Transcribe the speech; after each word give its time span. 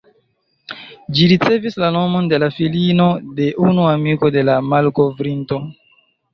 Ĝi 1.17 1.27
ricevis 1.31 1.77
la 1.83 1.91
nomon 1.97 2.31
de 2.33 2.41
la 2.45 2.49
filino 2.57 3.07
de 3.43 3.53
unu 3.69 3.87
amiko 3.93 4.35
de 4.39 4.47
la 4.51 4.59
malkovrinto. 4.75 5.65